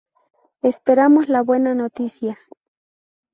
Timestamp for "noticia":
1.75-2.39